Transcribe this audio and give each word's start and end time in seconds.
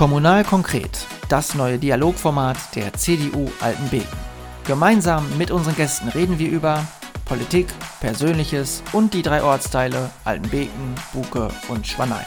Kommunal 0.00 0.44
konkret, 0.44 1.06
das 1.28 1.54
neue 1.54 1.76
Dialogformat 1.76 2.56
der 2.74 2.94
CDU 2.94 3.50
Altenbeken. 3.60 4.08
Gemeinsam 4.66 5.26
mit 5.36 5.50
unseren 5.50 5.76
Gästen 5.76 6.08
reden 6.08 6.38
wir 6.38 6.48
über 6.48 6.86
Politik, 7.26 7.66
Persönliches 8.00 8.82
und 8.94 9.12
die 9.12 9.20
drei 9.20 9.42
Ortsteile 9.42 10.08
Altenbeken, 10.24 10.94
Buke 11.12 11.48
und 11.68 11.86
Schwanein. 11.86 12.24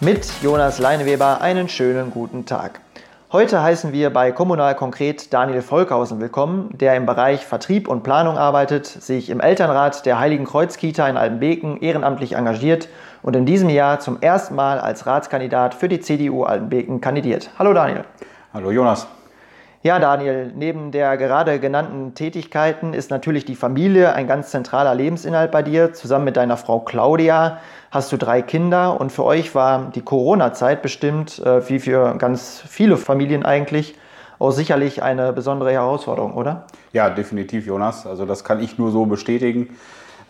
Mit 0.00 0.30
Jonas 0.42 0.78
Leineweber 0.78 1.40
einen 1.40 1.70
schönen 1.70 2.10
guten 2.10 2.44
Tag. 2.44 2.82
Heute 3.32 3.62
heißen 3.62 3.94
wir 3.94 4.10
bei 4.10 4.30
Kommunal 4.30 4.74
Konkret 4.74 5.32
Daniel 5.32 5.62
Volkhausen 5.62 6.20
willkommen, 6.20 6.68
der 6.76 6.96
im 6.96 7.06
Bereich 7.06 7.46
Vertrieb 7.46 7.88
und 7.88 8.02
Planung 8.02 8.36
arbeitet, 8.36 8.84
sich 8.84 9.30
im 9.30 9.40
Elternrat 9.40 10.04
der 10.04 10.18
Heiligen 10.18 10.44
Kreuz-Kita 10.44 11.08
in 11.08 11.16
Altenbeken 11.16 11.80
ehrenamtlich 11.80 12.36
engagiert 12.36 12.88
und 13.22 13.36
in 13.36 13.46
diesem 13.46 13.68
Jahr 13.68 14.00
zum 14.00 14.20
ersten 14.20 14.54
Mal 14.54 14.78
als 14.78 15.06
Ratskandidat 15.06 15.74
für 15.74 15.88
die 15.88 16.00
CDU 16.00 16.44
Altenbeken 16.44 17.00
kandidiert. 17.00 17.50
Hallo 17.58 17.72
Daniel. 17.72 18.04
Hallo 18.52 18.70
Jonas. 18.70 19.06
Ja, 19.82 20.00
Daniel, 20.00 20.52
neben 20.56 20.90
der 20.90 21.16
gerade 21.16 21.60
genannten 21.60 22.14
Tätigkeiten 22.14 22.94
ist 22.94 23.12
natürlich 23.12 23.44
die 23.44 23.54
Familie 23.54 24.12
ein 24.12 24.26
ganz 24.26 24.50
zentraler 24.50 24.92
Lebensinhalt 24.94 25.52
bei 25.52 25.62
dir. 25.62 25.92
Zusammen 25.92 26.24
mit 26.24 26.36
deiner 26.36 26.56
Frau 26.56 26.80
Claudia 26.80 27.58
hast 27.92 28.10
du 28.10 28.16
drei 28.16 28.42
Kinder 28.42 29.00
und 29.00 29.12
für 29.12 29.24
euch 29.24 29.54
war 29.54 29.92
die 29.94 30.02
Corona-Zeit 30.02 30.82
bestimmt, 30.82 31.38
äh, 31.38 31.68
wie 31.68 31.78
für 31.78 32.16
ganz 32.18 32.60
viele 32.66 32.96
Familien 32.96 33.44
eigentlich, 33.44 33.94
auch 34.40 34.50
sicherlich 34.50 35.02
eine 35.02 35.32
besondere 35.32 35.70
Herausforderung, 35.72 36.34
oder? 36.34 36.66
Ja, 36.92 37.08
definitiv, 37.10 37.64
Jonas. 37.64 38.04
Also 38.04 38.26
das 38.26 38.42
kann 38.42 38.60
ich 38.60 38.78
nur 38.78 38.90
so 38.90 39.06
bestätigen. 39.06 39.76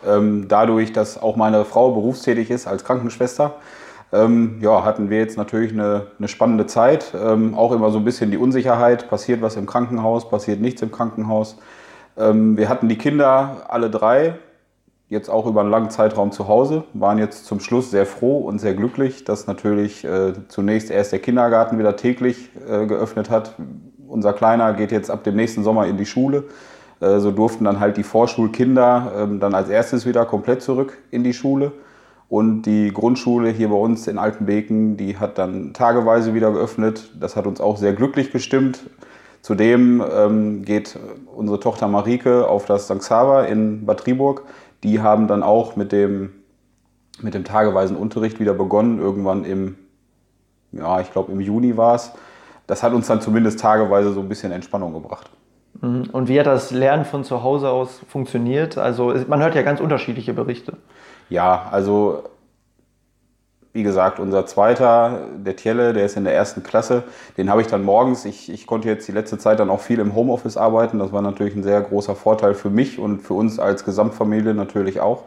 Ähm, 0.07 0.47
dadurch, 0.47 0.93
dass 0.93 1.21
auch 1.21 1.35
meine 1.35 1.65
Frau 1.65 1.91
berufstätig 1.91 2.49
ist 2.49 2.67
als 2.67 2.83
Krankenschwester, 2.83 3.55
ähm, 4.11 4.57
ja, 4.61 4.83
hatten 4.83 5.09
wir 5.09 5.19
jetzt 5.19 5.37
natürlich 5.37 5.71
eine, 5.71 6.07
eine 6.17 6.27
spannende 6.27 6.65
Zeit. 6.65 7.13
Ähm, 7.13 7.55
auch 7.55 7.71
immer 7.71 7.91
so 7.91 7.99
ein 7.99 8.05
bisschen 8.05 8.31
die 8.31 8.37
Unsicherheit, 8.37 9.09
passiert 9.09 9.41
was 9.41 9.55
im 9.55 9.65
Krankenhaus, 9.65 10.29
passiert 10.29 10.61
nichts 10.61 10.81
im 10.81 10.91
Krankenhaus. 10.91 11.57
Wir 12.21 12.67
hatten 12.67 12.89
die 12.89 12.97
Kinder 12.97 13.61
alle 13.69 13.89
drei, 13.89 14.33
jetzt 15.09 15.29
auch 15.29 15.47
über 15.47 15.61
einen 15.61 15.71
langen 15.71 15.89
Zeitraum 15.89 16.31
zu 16.31 16.47
Hause, 16.47 16.83
waren 16.93 17.17
jetzt 17.17 17.45
zum 17.45 17.59
Schluss 17.59 17.89
sehr 17.91 18.05
froh 18.05 18.37
und 18.39 18.59
sehr 18.59 18.75
glücklich, 18.75 19.25
dass 19.25 19.47
natürlich 19.47 20.05
äh, 20.05 20.33
zunächst 20.47 20.91
erst 20.91 21.11
der 21.11 21.19
Kindergarten 21.19 21.79
wieder 21.79 21.95
täglich 21.95 22.51
äh, 22.67 22.85
geöffnet 22.85 23.31
hat. 23.31 23.55
Unser 24.07 24.33
Kleiner 24.33 24.73
geht 24.73 24.91
jetzt 24.91 25.09
ab 25.09 25.23
dem 25.23 25.35
nächsten 25.35 25.63
Sommer 25.63 25.87
in 25.87 25.97
die 25.97 26.05
Schule. 26.05 26.43
Äh, 26.99 27.19
so 27.19 27.31
durften 27.31 27.65
dann 27.65 27.79
halt 27.79 27.97
die 27.97 28.03
Vorschulkinder 28.03 29.13
ähm, 29.15 29.39
dann 29.39 29.53
als 29.53 29.69
erstes 29.69 30.05
wieder 30.05 30.25
komplett 30.25 30.61
zurück 30.61 30.97
in 31.11 31.23
die 31.23 31.33
Schule. 31.33 31.71
Und 32.27 32.63
die 32.63 32.93
Grundschule 32.93 33.49
hier 33.49 33.69
bei 33.69 33.75
uns 33.75 34.07
in 34.07 34.19
Altenbeken, 34.19 34.97
die 34.97 35.17
hat 35.17 35.39
dann 35.39 35.73
tageweise 35.73 36.35
wieder 36.35 36.51
geöffnet. 36.51 37.09
Das 37.19 37.35
hat 37.35 37.47
uns 37.47 37.59
auch 37.59 37.77
sehr 37.77 37.93
glücklich 37.93 38.31
gestimmt. 38.31 38.81
Zudem 39.41 40.03
ähm, 40.13 40.63
geht 40.63 40.99
unsere 41.35 41.59
Tochter 41.59 41.87
Marike 41.87 42.47
auf 42.47 42.65
das 42.65 42.85
St. 42.85 42.99
Xaver 42.99 43.47
in 43.47 43.85
Bad 43.85 44.01
Triburg. 44.01 44.43
Die 44.83 45.01
haben 45.01 45.27
dann 45.27 45.41
auch 45.41 45.75
mit 45.75 45.91
dem, 45.91 46.33
mit 47.21 47.33
dem 47.33 47.45
tageweisen 47.45 47.97
Unterricht 47.97 48.39
wieder 48.39 48.53
begonnen, 48.53 48.99
irgendwann 48.99 49.43
im, 49.43 49.75
ja, 50.71 51.01
ich 51.01 51.11
glaube 51.11 51.31
im 51.31 51.39
Juni 51.39 51.77
war 51.77 51.95
es. 51.95 52.11
Das 52.67 52.83
hat 52.83 52.93
uns 52.93 53.07
dann 53.07 53.21
zumindest 53.21 53.59
tageweise 53.59 54.13
so 54.13 54.19
ein 54.19 54.29
bisschen 54.29 54.51
Entspannung 54.51 54.93
gebracht. 54.93 55.31
Mhm. 55.81 56.09
Und 56.11 56.27
wie 56.27 56.39
hat 56.39 56.47
das 56.47 56.71
Lernen 56.71 57.05
von 57.05 57.23
zu 57.23 57.43
Hause 57.43 57.69
aus 57.69 58.01
funktioniert? 58.07 58.77
Also 58.77 59.13
man 59.27 59.41
hört 59.41 59.55
ja 59.55 59.61
ganz 59.61 59.79
unterschiedliche 59.79 60.33
Berichte. 60.33 60.73
Ja, 61.29 61.67
also 61.71 62.23
wie 63.71 63.83
gesagt, 63.83 64.19
unser 64.19 64.47
zweiter, 64.47 65.27
der 65.37 65.55
Tjelle, 65.55 65.93
der 65.93 66.05
ist 66.05 66.17
in 66.17 66.23
der 66.23 66.33
ersten 66.33 66.63
Klasse. 66.63 67.03
Den 67.37 67.51
habe 67.51 67.61
ich 67.61 67.67
dann 67.67 67.83
morgens, 67.83 68.25
ich, 68.25 68.51
ich 68.51 68.65
konnte 68.65 68.87
jetzt 68.87 69.07
die 69.07 69.11
letzte 69.11 69.37
Zeit 69.37 69.59
dann 69.59 69.69
auch 69.69 69.79
viel 69.79 69.99
im 69.99 70.15
Homeoffice 70.15 70.57
arbeiten. 70.57 70.97
Das 70.97 71.13
war 71.13 71.21
natürlich 71.21 71.55
ein 71.55 71.63
sehr 71.63 71.79
großer 71.81 72.15
Vorteil 72.15 72.55
für 72.55 72.71
mich 72.71 72.97
und 72.97 73.21
für 73.21 73.35
uns 73.35 73.59
als 73.59 73.85
Gesamtfamilie 73.85 74.55
natürlich 74.55 74.99
auch. 74.99 75.23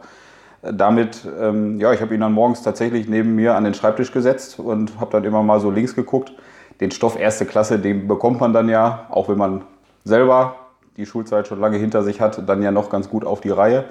Damit, 0.61 1.25
ähm, 1.39 1.79
ja, 1.79 1.93
ich 1.93 2.01
habe 2.01 2.13
ihn 2.13 2.21
dann 2.21 2.33
morgens 2.33 2.61
tatsächlich 2.61 3.07
neben 3.07 3.33
mir 3.35 3.55
an 3.55 3.63
den 3.63 3.73
Schreibtisch 3.73 4.11
gesetzt 4.11 4.59
und 4.59 4.99
habe 4.99 5.11
dann 5.11 5.23
immer 5.23 5.41
mal 5.41 5.59
so 5.59 5.71
links 5.71 5.95
geguckt. 5.95 6.33
Den 6.81 6.91
Stoff 6.91 7.17
erste 7.17 7.45
Klasse, 7.45 7.79
den 7.79 8.07
bekommt 8.07 8.41
man 8.41 8.51
dann 8.51 8.67
ja, 8.67 9.07
auch 9.09 9.29
wenn 9.29 9.37
man 9.37 9.61
selber 10.03 10.55
die 10.97 11.05
Schulzeit 11.05 11.47
schon 11.47 11.59
lange 11.59 11.77
hinter 11.77 12.03
sich 12.03 12.21
hat, 12.21 12.47
dann 12.47 12.61
ja 12.61 12.71
noch 12.71 12.89
ganz 12.89 13.09
gut 13.09 13.25
auf 13.25 13.41
die 13.41 13.49
Reihe. 13.49 13.85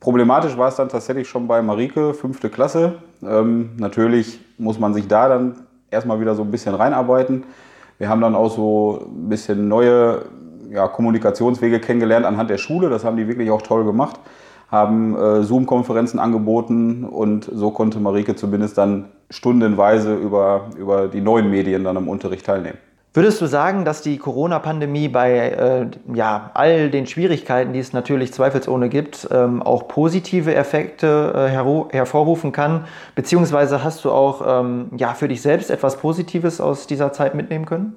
Problematisch 0.00 0.56
war 0.56 0.68
es 0.68 0.76
dann 0.76 0.88
tatsächlich 0.88 1.28
schon 1.28 1.46
bei 1.46 1.60
Marike, 1.60 2.14
fünfte 2.14 2.48
Klasse. 2.48 2.94
Ähm, 3.22 3.70
natürlich 3.76 4.40
muss 4.56 4.78
man 4.78 4.94
sich 4.94 5.08
da 5.08 5.28
dann 5.28 5.56
erstmal 5.90 6.20
wieder 6.20 6.34
so 6.34 6.42
ein 6.42 6.50
bisschen 6.50 6.74
reinarbeiten. 6.74 7.44
Wir 7.98 8.08
haben 8.08 8.22
dann 8.22 8.34
auch 8.34 8.50
so 8.50 9.06
ein 9.06 9.28
bisschen 9.28 9.68
neue 9.68 10.22
ja, 10.70 10.88
Kommunikationswege 10.88 11.80
kennengelernt 11.80 12.24
anhand 12.24 12.48
der 12.48 12.56
Schule. 12.56 12.88
Das 12.88 13.04
haben 13.04 13.18
die 13.18 13.28
wirklich 13.28 13.50
auch 13.50 13.60
toll 13.60 13.84
gemacht. 13.84 14.18
Haben 14.70 15.16
äh, 15.18 15.42
Zoom-Konferenzen 15.42 16.18
angeboten 16.18 17.04
und 17.04 17.50
so 17.52 17.70
konnte 17.70 18.00
Marike 18.00 18.36
zumindest 18.36 18.78
dann 18.78 19.06
stundenweise 19.28 20.14
über, 20.14 20.70
über 20.78 21.08
die 21.08 21.20
neuen 21.20 21.50
Medien 21.50 21.84
dann 21.84 21.98
am 21.98 22.08
Unterricht 22.08 22.46
teilnehmen. 22.46 22.78
Würdest 23.12 23.40
du 23.40 23.46
sagen, 23.46 23.84
dass 23.84 24.02
die 24.02 24.18
Corona-Pandemie 24.18 25.08
bei 25.08 25.32
äh, 25.32 25.86
ja, 26.14 26.52
all 26.54 26.90
den 26.90 27.08
Schwierigkeiten, 27.08 27.72
die 27.72 27.80
es 27.80 27.92
natürlich 27.92 28.32
zweifelsohne 28.32 28.88
gibt, 28.88 29.26
ähm, 29.32 29.62
auch 29.62 29.88
positive 29.88 30.54
Effekte 30.54 31.32
äh, 31.34 31.48
her 31.50 31.86
hervorrufen 31.90 32.52
kann? 32.52 32.84
Beziehungsweise 33.16 33.82
hast 33.82 34.04
du 34.04 34.12
auch 34.12 34.62
ähm, 34.62 34.90
ja, 34.96 35.14
für 35.14 35.26
dich 35.26 35.42
selbst 35.42 35.70
etwas 35.70 35.96
Positives 35.96 36.60
aus 36.60 36.86
dieser 36.86 37.12
Zeit 37.12 37.34
mitnehmen 37.34 37.66
können? 37.66 37.96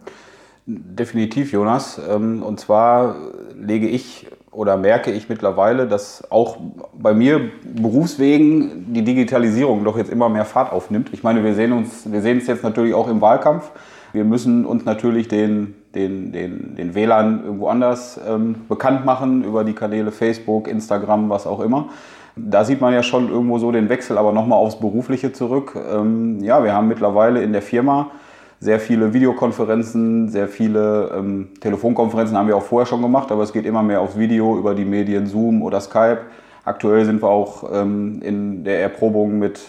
Definitiv, 0.65 1.51
Jonas. 1.51 2.01
Ähm, 2.09 2.41
und 2.41 2.59
zwar 2.59 3.15
lege 3.55 3.87
ich 3.87 4.25
oder 4.49 4.77
merke 4.77 5.11
ich 5.11 5.29
mittlerweile, 5.29 5.87
dass 5.87 6.23
auch 6.31 6.57
bei 6.93 7.13
mir 7.13 7.51
berufswegen 7.63 8.91
die 8.93 9.03
Digitalisierung 9.03 9.83
doch 9.83 9.97
jetzt 9.97 10.09
immer 10.11 10.29
mehr 10.29 10.45
Fahrt 10.45 10.71
aufnimmt. 10.71 11.09
Ich 11.11 11.21
meine, 11.21 11.43
wir 11.43 11.53
sehen 11.53 11.71
uns, 11.71 12.11
wir 12.11 12.21
sehen 12.21 12.39
es 12.39 12.47
jetzt 12.47 12.63
natürlich 12.63 12.95
auch 12.95 13.07
im 13.09 13.21
Wahlkampf. 13.21 13.69
Wir 14.13 14.25
müssen 14.25 14.65
uns 14.65 14.85
natürlich 14.85 15.27
den, 15.27 15.73
den, 15.95 16.31
den, 16.31 16.75
den 16.75 16.93
Wählern 16.93 17.41
irgendwo 17.43 17.67
anders 17.67 18.19
ähm, 18.27 18.55
bekannt 18.69 19.05
machen 19.05 19.43
über 19.43 19.63
die 19.63 19.73
Kanäle 19.73 20.11
Facebook, 20.11 20.67
Instagram, 20.67 21.31
was 21.31 21.47
auch 21.47 21.59
immer. 21.59 21.89
Da 22.35 22.63
sieht 22.63 22.79
man 22.79 22.93
ja 22.93 23.01
schon 23.01 23.29
irgendwo 23.29 23.57
so 23.57 23.71
den 23.71 23.89
Wechsel, 23.89 24.19
aber 24.19 24.31
nochmal 24.31 24.59
aufs 24.59 24.79
Berufliche 24.79 25.33
zurück. 25.33 25.75
Ähm, 25.75 26.43
ja, 26.43 26.63
wir 26.63 26.73
haben 26.73 26.87
mittlerweile 26.87 27.41
in 27.41 27.53
der 27.53 27.63
Firma 27.63 28.11
sehr 28.59 28.79
viele 28.79 29.13
Videokonferenzen, 29.13 30.29
sehr 30.29 30.47
viele 30.47 31.11
ähm, 31.17 31.49
Telefonkonferenzen 31.59 32.37
haben 32.37 32.47
wir 32.47 32.55
auch 32.55 32.63
vorher 32.63 32.85
schon 32.85 33.01
gemacht, 33.01 33.31
aber 33.31 33.41
es 33.41 33.51
geht 33.51 33.65
immer 33.65 33.81
mehr 33.81 33.99
aufs 33.99 34.17
Video 34.17 34.57
über 34.59 34.75
die 34.75 34.85
Medien 34.85 35.25
Zoom 35.25 35.63
oder 35.63 35.81
Skype. 35.81 36.19
Aktuell 36.65 37.03
sind 37.05 37.23
wir 37.23 37.29
auch 37.29 37.69
ähm, 37.73 38.21
in 38.21 38.63
der 38.63 38.79
Erprobung 38.79 39.39
mit 39.39 39.59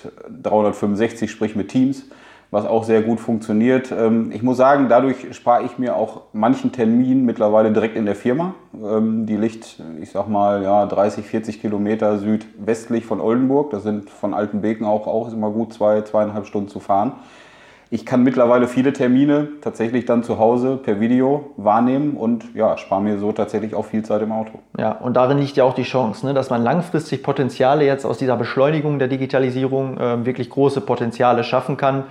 365, 0.42 1.30
sprich 1.30 1.56
mit 1.56 1.68
Teams 1.68 2.04
was 2.54 2.66
auch 2.66 2.84
sehr 2.84 3.02
gut 3.02 3.18
funktioniert. 3.18 3.90
Ähm, 3.90 4.30
ich 4.32 4.44
muss 4.44 4.56
sagen, 4.56 4.86
dadurch 4.88 5.34
spare 5.34 5.64
ich 5.64 5.76
mir 5.76 5.96
auch 5.96 6.22
manchen 6.32 6.70
Termin 6.70 7.24
mittlerweile 7.24 7.72
direkt 7.72 7.96
in 7.96 8.06
der 8.06 8.14
Firma. 8.14 8.54
Ähm, 8.72 9.26
die 9.26 9.36
liegt, 9.36 9.82
ich 10.00 10.12
sag 10.12 10.28
mal, 10.28 10.62
ja, 10.62 10.86
30, 10.86 11.26
40 11.26 11.60
Kilometer 11.60 12.18
südwestlich 12.18 13.06
von 13.06 13.20
Oldenburg. 13.20 13.70
Das 13.70 13.82
sind 13.82 14.08
von 14.08 14.34
Altenbeken 14.34 14.86
auch, 14.86 15.08
auch 15.08 15.32
immer 15.32 15.50
gut 15.50 15.72
zwei, 15.72 16.02
zweieinhalb 16.02 16.46
Stunden 16.46 16.68
zu 16.68 16.78
fahren. 16.78 17.14
Ich 17.90 18.06
kann 18.06 18.22
mittlerweile 18.22 18.68
viele 18.68 18.92
Termine 18.92 19.48
tatsächlich 19.60 20.04
dann 20.04 20.22
zu 20.22 20.38
Hause 20.38 20.76
per 20.76 21.00
Video 21.00 21.50
wahrnehmen 21.56 22.16
und 22.16 22.54
ja, 22.54 22.78
spare 22.78 23.02
mir 23.02 23.18
so 23.18 23.32
tatsächlich 23.32 23.74
auch 23.74 23.84
viel 23.84 24.04
Zeit 24.04 24.22
im 24.22 24.30
Auto. 24.30 24.60
Ja, 24.78 24.92
und 24.92 25.14
darin 25.14 25.38
liegt 25.38 25.56
ja 25.56 25.64
auch 25.64 25.74
die 25.74 25.82
Chance, 25.82 26.24
ne, 26.24 26.34
dass 26.34 26.50
man 26.50 26.62
langfristig 26.62 27.24
Potenziale 27.24 27.84
jetzt 27.84 28.06
aus 28.06 28.18
dieser 28.18 28.36
Beschleunigung 28.36 29.00
der 29.00 29.08
Digitalisierung 29.08 29.98
äh, 29.98 30.24
wirklich 30.24 30.50
große 30.50 30.80
Potenziale 30.80 31.42
schaffen 31.42 31.76
kann 31.76 32.04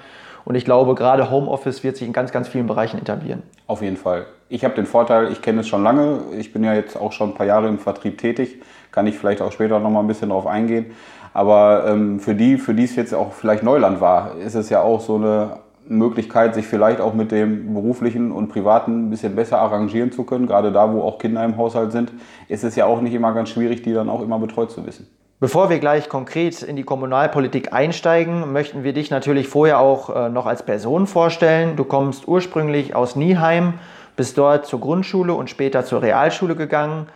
und 0.45 0.55
ich 0.55 0.65
glaube, 0.65 0.95
gerade 0.95 1.31
Homeoffice 1.31 1.83
wird 1.83 1.97
sich 1.97 2.07
in 2.07 2.13
ganz, 2.13 2.31
ganz 2.31 2.47
vielen 2.47 2.67
Bereichen 2.67 2.99
etablieren. 2.99 3.43
Auf 3.67 3.81
jeden 3.81 3.97
Fall. 3.97 4.25
Ich 4.49 4.63
habe 4.63 4.75
den 4.75 4.85
Vorteil, 4.85 5.31
ich 5.31 5.41
kenne 5.41 5.61
es 5.61 5.67
schon 5.67 5.83
lange. 5.83 6.19
Ich 6.37 6.53
bin 6.53 6.63
ja 6.63 6.73
jetzt 6.73 6.95
auch 6.95 7.11
schon 7.11 7.29
ein 7.29 7.35
paar 7.35 7.45
Jahre 7.45 7.67
im 7.67 7.79
Vertrieb 7.79 8.17
tätig. 8.17 8.61
Kann 8.91 9.07
ich 9.07 9.17
vielleicht 9.17 9.41
auch 9.41 9.51
später 9.51 9.79
noch 9.79 9.89
mal 9.89 10.01
ein 10.01 10.07
bisschen 10.07 10.29
darauf 10.29 10.45
eingehen. 10.45 10.87
Aber 11.33 11.85
ähm, 11.87 12.19
für 12.19 12.35
die, 12.35 12.57
für 12.57 12.75
die 12.75 12.83
es 12.83 12.95
jetzt 12.95 13.13
auch 13.13 13.33
vielleicht 13.33 13.63
Neuland 13.63 14.01
war, 14.01 14.35
ist 14.35 14.53
es 14.53 14.69
ja 14.69 14.81
auch 14.81 15.01
so 15.01 15.15
eine 15.15 15.57
Möglichkeit, 15.87 16.53
sich 16.55 16.67
vielleicht 16.67 17.01
auch 17.01 17.13
mit 17.13 17.31
dem 17.31 17.73
beruflichen 17.73 18.31
und 18.31 18.49
privaten 18.49 19.07
ein 19.07 19.09
bisschen 19.09 19.35
besser 19.35 19.59
arrangieren 19.59 20.11
zu 20.11 20.23
können. 20.23 20.47
Gerade 20.47 20.71
da, 20.71 20.93
wo 20.93 21.01
auch 21.01 21.17
Kinder 21.17 21.43
im 21.43 21.57
Haushalt 21.57 21.91
sind, 21.91 22.11
ist 22.47 22.63
es 22.63 22.75
ja 22.75 22.85
auch 22.85 23.01
nicht 23.01 23.13
immer 23.13 23.33
ganz 23.33 23.49
schwierig, 23.49 23.81
die 23.81 23.93
dann 23.93 24.09
auch 24.09 24.21
immer 24.21 24.39
betreut 24.39 24.71
zu 24.71 24.85
wissen. 24.85 25.07
Bevor 25.43 25.69
wir 25.69 25.79
gleich 25.79 26.07
konkret 26.07 26.61
in 26.61 26.77
die 26.77 26.83
Kommunalpolitik 26.83 27.73
einsteigen, 27.73 28.53
möchten 28.53 28.85
wir 28.85 28.93
dich 28.93 29.11
natürlich 29.11 29.49
vorher 29.49 29.79
auch 29.79 30.09
äh, 30.09 30.29
noch 30.29 30.45
als 30.45 30.63
Person 30.63 31.05
vorstellen. 31.05 31.75
Du 31.75 31.83
kommst 31.83 32.29
ursprünglich 32.29 32.95
aus 32.95 33.17
Nieheim, 33.17 33.73
bist 34.15 34.37
dort 34.37 34.65
zur 34.65 34.79
Grundschule 34.79 35.33
und 35.33 35.49
später 35.49 35.83
zur 35.83 36.01
Realschule 36.01 36.55
gegangen, 36.55 37.07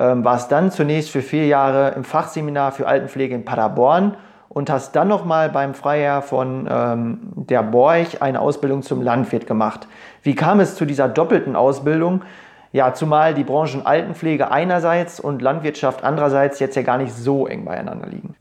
ähm, 0.00 0.24
warst 0.24 0.50
dann 0.50 0.72
zunächst 0.72 1.10
für 1.10 1.22
vier 1.22 1.46
Jahre 1.46 1.90
im 1.90 2.02
Fachseminar 2.02 2.72
für 2.72 2.88
Altenpflege 2.88 3.36
in 3.36 3.44
Paderborn 3.44 4.16
und 4.48 4.68
hast 4.68 4.96
dann 4.96 5.06
nochmal 5.06 5.48
beim 5.48 5.72
Freiherr 5.72 6.22
von 6.22 6.66
ähm, 6.68 7.20
der 7.36 7.62
Borch 7.62 8.20
eine 8.20 8.40
Ausbildung 8.40 8.82
zum 8.82 9.00
Landwirt 9.00 9.46
gemacht. 9.46 9.86
Wie 10.24 10.34
kam 10.34 10.58
es 10.58 10.74
zu 10.74 10.86
dieser 10.86 11.08
doppelten 11.08 11.54
Ausbildung? 11.54 12.22
Ja, 12.76 12.92
zumal 12.92 13.32
die 13.32 13.42
Branchen 13.42 13.86
Altenpflege 13.86 14.50
einerseits 14.50 15.18
und 15.18 15.40
Landwirtschaft 15.40 16.04
andererseits 16.04 16.58
jetzt 16.58 16.76
ja 16.76 16.82
gar 16.82 16.98
nicht 16.98 17.10
so 17.10 17.46
eng 17.46 17.64
beieinander 17.64 18.06
liegen. 18.06 18.34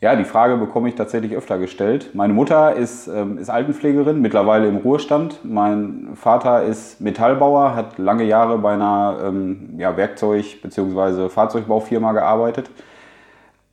Ja, 0.00 0.14
die 0.14 0.22
Frage 0.22 0.56
bekomme 0.58 0.88
ich 0.88 0.94
tatsächlich 0.94 1.34
öfter 1.34 1.58
gestellt. 1.58 2.10
Meine 2.14 2.32
Mutter 2.32 2.76
ist, 2.76 3.08
ähm, 3.08 3.36
ist 3.36 3.50
Altenpflegerin, 3.50 4.20
mittlerweile 4.20 4.68
im 4.68 4.76
Ruhestand. 4.76 5.40
Mein 5.44 6.10
Vater 6.14 6.62
ist 6.62 7.00
Metallbauer, 7.00 7.74
hat 7.74 7.98
lange 7.98 8.22
Jahre 8.22 8.58
bei 8.58 8.74
einer 8.74 9.16
ähm, 9.24 9.70
ja, 9.76 9.96
Werkzeug- 9.96 10.62
bzw. 10.62 11.28
Fahrzeugbaufirma 11.28 12.12
gearbeitet. 12.12 12.70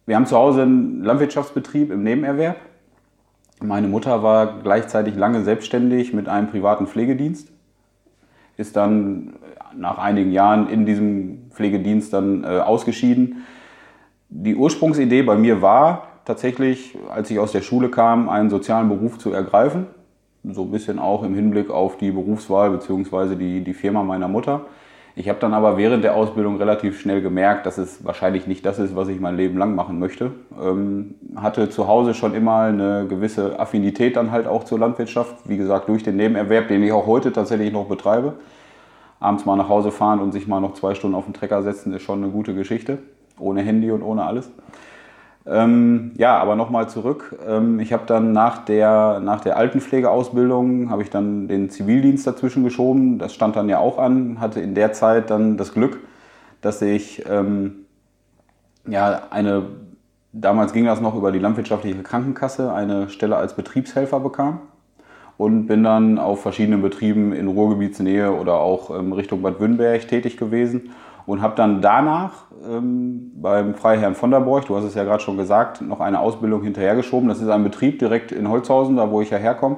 Wir 0.07 0.15
haben 0.15 0.25
zu 0.25 0.35
Hause 0.35 0.63
einen 0.63 1.03
Landwirtschaftsbetrieb 1.03 1.91
im 1.91 2.01
Nebenerwerb. 2.01 2.55
Meine 3.61 3.87
Mutter 3.87 4.23
war 4.23 4.61
gleichzeitig 4.63 5.15
lange 5.15 5.43
selbstständig 5.43 6.11
mit 6.11 6.27
einem 6.27 6.47
privaten 6.47 6.87
Pflegedienst, 6.87 7.49
ist 8.57 8.75
dann 8.75 9.33
nach 9.75 9.97
einigen 9.97 10.31
Jahren 10.31 10.69
in 10.69 10.85
diesem 10.85 11.49
Pflegedienst 11.51 12.13
dann 12.13 12.43
äh, 12.43 12.47
ausgeschieden. 12.59 13.45
Die 14.29 14.55
Ursprungsidee 14.55 15.23
bei 15.23 15.35
mir 15.35 15.61
war 15.61 16.07
tatsächlich, 16.25 16.97
als 17.09 17.29
ich 17.29 17.39
aus 17.39 17.51
der 17.51 17.61
Schule 17.61 17.89
kam, 17.89 18.29
einen 18.29 18.49
sozialen 18.49 18.89
Beruf 18.89 19.17
zu 19.17 19.31
ergreifen. 19.31 19.87
So 20.43 20.63
ein 20.63 20.71
bisschen 20.71 20.99
auch 20.99 21.23
im 21.23 21.35
Hinblick 21.35 21.69
auf 21.69 21.97
die 21.97 22.11
Berufswahl 22.11 22.71
bzw. 22.71 23.35
Die, 23.35 23.63
die 23.63 23.73
Firma 23.73 24.03
meiner 24.03 24.27
Mutter. 24.27 24.65
Ich 25.15 25.27
habe 25.27 25.39
dann 25.39 25.53
aber 25.53 25.77
während 25.77 26.03
der 26.03 26.15
Ausbildung 26.15 26.57
relativ 26.57 26.99
schnell 26.99 27.21
gemerkt, 27.21 27.65
dass 27.65 27.77
es 27.77 28.05
wahrscheinlich 28.05 28.47
nicht 28.47 28.65
das 28.65 28.79
ist, 28.79 28.95
was 28.95 29.09
ich 29.09 29.19
mein 29.19 29.35
Leben 29.35 29.57
lang 29.57 29.75
machen 29.75 29.99
möchte. 29.99 30.31
Ähm, 30.61 31.15
hatte 31.35 31.69
zu 31.69 31.87
Hause 31.87 32.13
schon 32.13 32.33
immer 32.33 32.61
eine 32.61 33.07
gewisse 33.07 33.59
Affinität 33.59 34.15
dann 34.15 34.31
halt 34.31 34.47
auch 34.47 34.63
zur 34.63 34.79
Landwirtschaft. 34.79 35.35
Wie 35.45 35.57
gesagt, 35.57 35.89
durch 35.89 36.03
den 36.03 36.15
Nebenerwerb, 36.15 36.69
den 36.69 36.81
ich 36.83 36.93
auch 36.93 37.07
heute 37.07 37.33
tatsächlich 37.33 37.73
noch 37.73 37.87
betreibe. 37.87 38.35
Abends 39.19 39.45
mal 39.45 39.57
nach 39.57 39.69
Hause 39.69 39.91
fahren 39.91 40.19
und 40.19 40.31
sich 40.31 40.47
mal 40.47 40.61
noch 40.61 40.73
zwei 40.73 40.95
Stunden 40.95 41.15
auf 41.15 41.25
den 41.25 41.33
Trecker 41.33 41.61
setzen, 41.61 41.93
ist 41.93 42.03
schon 42.03 42.23
eine 42.23 42.31
gute 42.31 42.55
Geschichte. 42.55 42.99
Ohne 43.37 43.61
Handy 43.61 43.91
und 43.91 44.03
ohne 44.03 44.23
alles. 44.23 44.49
Ähm, 45.45 46.11
ja, 46.17 46.37
aber 46.37 46.55
nochmal 46.55 46.87
zurück. 46.87 47.35
Ähm, 47.47 47.79
ich 47.79 47.93
habe 47.93 48.03
dann 48.05 48.31
nach 48.31 48.63
der, 48.65 49.19
nach 49.19 49.41
der 49.41 49.57
Altenpflegeausbildung, 49.57 50.89
habe 50.91 51.01
ich 51.01 51.09
dann 51.09 51.47
den 51.47 51.69
Zivildienst 51.69 52.27
dazwischen 52.27 52.63
geschoben. 52.63 53.17
Das 53.17 53.33
stand 53.33 53.55
dann 53.55 53.67
ja 53.67 53.79
auch 53.79 53.97
an. 53.97 54.39
Hatte 54.39 54.59
in 54.59 54.75
der 54.75 54.93
Zeit 54.93 55.29
dann 55.29 55.57
das 55.57 55.73
Glück, 55.73 55.99
dass 56.61 56.81
ich 56.81 57.23
ähm, 57.27 57.85
ja, 58.87 59.23
eine, 59.31 59.63
damals 60.31 60.73
ging 60.73 60.85
das 60.85 61.01
noch 61.01 61.15
über 61.15 61.31
die 61.31 61.39
landwirtschaftliche 61.39 62.03
Krankenkasse, 62.03 62.73
eine 62.73 63.09
Stelle 63.09 63.35
als 63.35 63.55
Betriebshelfer 63.55 64.19
bekam. 64.19 64.61
Und 65.37 65.65
bin 65.65 65.83
dann 65.83 66.19
auf 66.19 66.43
verschiedenen 66.43 66.83
Betrieben 66.83 67.33
in 67.33 67.47
Ruhrgebietsnähe 67.47 68.31
oder 68.31 68.59
auch 68.59 68.95
ähm, 68.95 69.11
Richtung 69.11 69.41
Bad 69.41 69.59
Wünnberg 69.59 70.07
tätig 70.07 70.37
gewesen 70.37 70.91
und 71.31 71.41
habe 71.41 71.55
dann 71.55 71.81
danach 71.81 72.31
ähm, 72.69 73.31
beim 73.35 73.73
Freiherrn 73.73 74.15
von 74.15 74.31
der 74.31 74.41
Borch, 74.41 74.65
du 74.65 74.75
hast 74.75 74.83
es 74.83 74.95
ja 74.95 75.05
gerade 75.05 75.23
schon 75.23 75.37
gesagt, 75.37 75.81
noch 75.81 76.01
eine 76.01 76.19
Ausbildung 76.19 76.61
hinterhergeschoben. 76.61 77.29
Das 77.29 77.39
ist 77.39 77.47
ein 77.47 77.63
Betrieb 77.63 77.99
direkt 77.99 78.33
in 78.33 78.49
Holzhausen, 78.49 78.97
da 78.97 79.09
wo 79.11 79.21
ich 79.21 79.29
ja 79.29 79.37
herkomme. 79.37 79.77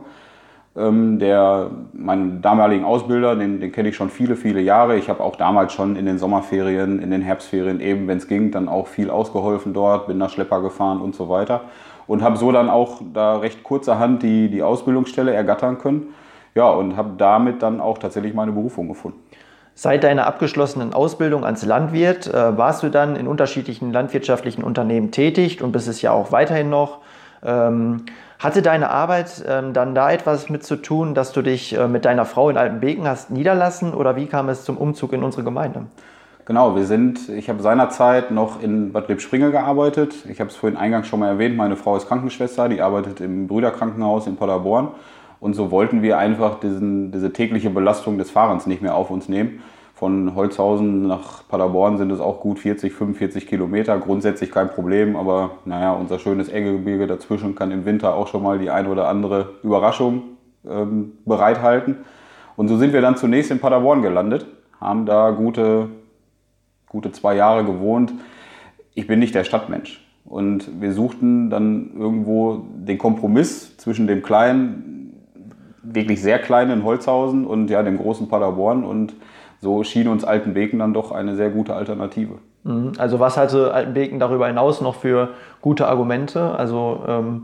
Ähm, 0.76 1.20
der, 1.20 1.70
meinen 1.94 2.42
damaligen 2.42 2.84
Ausbilder, 2.84 3.36
den, 3.36 3.60
den 3.60 3.72
kenne 3.72 3.90
ich 3.90 3.96
schon 3.96 4.10
viele, 4.10 4.36
viele 4.36 4.62
Jahre. 4.62 4.98
Ich 4.98 5.10
habe 5.10 5.24
auch 5.24 5.36
damals 5.36 5.74
schon 5.74 5.96
in 5.96 6.08
den 6.08 6.18
Sommerferien, 6.18 6.98
in 6.98 7.12
den 7.12 7.22
Herbstferien 7.22 7.82
eben, 7.82 8.08
wenn 8.08 8.18
es 8.18 8.28
ging, 8.28 8.50
dann 8.50 8.68
auch 8.68 8.88
viel 8.88 9.12
ausgeholfen 9.12 9.76
dort, 9.76 10.08
bin 10.08 10.18
nach 10.18 10.32
Schlepper 10.32 10.60
gefahren 10.60 11.02
und 11.02 11.14
so 11.14 11.30
weiter. 11.30 11.62
Und 12.08 12.24
habe 12.24 12.38
so 12.38 12.52
dann 12.52 12.72
auch 12.72 13.00
da 13.14 13.38
recht 13.38 13.62
kurzerhand 13.62 14.24
die, 14.24 14.50
die 14.50 14.64
Ausbildungsstelle 14.64 15.32
ergattern 15.32 15.78
können. 15.78 16.16
Ja, 16.56 16.72
und 16.72 16.98
habe 16.98 17.12
damit 17.16 17.62
dann 17.62 17.80
auch 17.80 18.00
tatsächlich 18.00 18.34
meine 18.34 18.54
Berufung 18.54 18.88
gefunden. 18.88 19.20
Seit 19.76 20.04
deiner 20.04 20.28
abgeschlossenen 20.28 20.94
Ausbildung 20.94 21.44
als 21.44 21.66
Landwirt 21.66 22.28
äh, 22.28 22.58
warst 22.58 22.84
du 22.84 22.90
dann 22.90 23.16
in 23.16 23.28
unterschiedlichen 23.28 23.92
landwirtschaftlichen 23.92 24.64
Unternehmen 24.64 25.12
tätig 25.12 25.64
und 25.64 25.72
bist 25.72 25.88
es 25.88 26.02
ja 26.02 26.12
auch 26.12 26.32
weiterhin 26.32 26.70
noch. 26.70 27.00
Ähm, 27.44 28.06
hatte 28.38 28.62
deine 28.62 28.92
Arbeit 28.92 29.44
ähm, 29.48 29.74
dann 29.74 29.96
da 29.96 30.12
etwas 30.12 30.50
mit 30.50 30.64
zu 30.64 30.76
tun, 30.76 31.16
dass 31.16 31.32
du 31.32 31.42
dich 31.42 31.76
äh, 31.76 31.88
mit 31.88 32.06
deiner 32.06 32.26
Frau 32.26 32.50
in 32.50 32.58
Altenbeken 32.58 33.08
hast 33.08 33.32
niederlassen 33.32 33.94
oder 33.94 34.16
wie 34.16 34.28
kam 34.28 34.50
es 34.50 34.64
zum 34.64 34.78
Umzug 34.78 35.14
in 35.14 35.24
unsere 35.24 35.44
Gemeinde? 35.44 35.86
Genau, 36.46 36.76
wir 36.76 36.86
sind, 36.86 37.30
ich 37.30 37.50
habe 37.50 37.64
seinerzeit 37.64 38.32
noch 38.32 38.62
in 38.62 38.92
Bad 38.92 39.08
Lippspringe 39.08 39.52
gearbeitet. 39.52 40.14
Ich 40.30 40.42
habe 40.42 40.50
es 40.50 40.58
vorhin 40.58 40.78
eingangs 40.78 41.08
schon 41.08 41.22
mal 41.22 41.30
erwähnt, 41.30 41.56
meine 41.56 41.78
Frau 41.78 41.96
ist 41.96 42.08
Krankenschwester, 42.08 42.68
die 42.68 42.82
arbeitet 42.82 43.22
im 43.22 43.48
Brüderkrankenhaus 43.48 44.28
in 44.28 44.36
Paderborn. 44.36 44.90
Und 45.44 45.56
so 45.56 45.72
wollten 45.72 46.02
wir 46.02 46.18
einfach 46.18 46.62
diesen, 46.62 47.12
diese 47.12 47.34
tägliche 47.34 47.70
Belastung 47.70 48.18
des 48.18 48.32
Fahrens 48.32 48.66
nicht 48.66 48.82
mehr 48.82 48.96
auf 48.96 49.12
uns 49.12 49.28
nehmen. 49.28 49.60
Von 49.94 50.36
Holzhausen 50.36 51.06
nach 51.06 51.46
Paderborn 51.50 51.98
sind 51.98 52.14
es 52.14 52.22
auch 52.22 52.40
gut 52.40 52.60
40, 52.60 52.94
45 52.94 53.46
Kilometer. 53.46 54.00
Grundsätzlich 54.00 54.52
kein 54.52 54.70
Problem, 54.70 55.18
aber 55.18 55.58
naja, 55.66 55.92
unser 55.92 56.18
schönes 56.18 56.48
Eggegebirge 56.48 57.08
dazwischen 57.08 57.56
kann 57.56 57.72
im 57.72 57.84
Winter 57.84 58.16
auch 58.16 58.30
schon 58.30 58.42
mal 58.42 58.58
die 58.58 58.70
ein 58.70 58.88
oder 58.88 59.10
andere 59.10 59.50
Überraschung 59.64 60.22
ähm, 60.66 61.12
bereithalten. 61.26 61.98
Und 62.56 62.70
so 62.70 62.78
sind 62.78 62.94
wir 62.94 63.02
dann 63.02 63.18
zunächst 63.18 63.52
in 63.52 63.60
Paderborn 63.60 64.02
gelandet, 64.02 64.46
haben 64.80 65.06
da 65.06 65.32
gute, 65.32 65.90
gute 66.88 67.12
zwei 67.12 67.36
Jahre 67.36 67.66
gewohnt. 67.66 68.14
Ich 68.94 69.08
bin 69.08 69.20
nicht 69.20 69.36
der 69.36 69.44
Stadtmensch. 69.44 70.02
Und 70.24 70.80
wir 70.80 70.94
suchten 70.94 71.50
dann 71.50 71.92
irgendwo 72.00 72.66
den 72.78 72.98
Kompromiss 72.98 73.76
zwischen 73.76 74.08
dem 74.08 74.24
kleinen, 74.24 74.94
wirklich 75.84 76.22
sehr 76.22 76.40
kleinen 76.40 76.84
Holzhausen 76.84 77.46
und 77.46 77.70
ja, 77.70 77.84
dem 77.84 77.98
großen 77.98 78.28
Paderborn. 78.28 78.84
Und 78.84 79.14
so 79.62 79.84
schien 79.84 80.08
uns 80.08 80.24
Altenbeken 80.24 80.80
dann 80.80 80.94
doch 80.94 81.12
eine 81.12 81.36
sehr 81.36 81.50
gute 81.50 81.76
Alternative. 81.76 82.36
Mhm. 82.64 82.94
Also 82.98 83.20
was 83.20 83.38
hatte 83.38 83.74
Altenbeken 83.74 84.20
darüber 84.20 84.48
hinaus 84.48 84.82
noch 84.82 84.96
für 84.96 85.30
gute 85.62 85.88
Argumente? 85.88 86.58
Also 86.58 87.04
ähm, 87.08 87.44